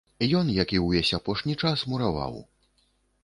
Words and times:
Ён, 0.37 0.47
як 0.53 0.71
і 0.77 0.79
ўвесь 0.85 1.11
апошні 1.17 1.55
час, 1.65 1.83
мураваў. 1.91 2.39